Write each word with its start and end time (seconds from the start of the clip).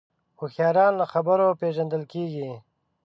هوښیاران 0.39 0.93
له 0.99 1.05
خبرو 1.13 1.57
پېژندل 1.61 2.03
کېږي 2.13 2.49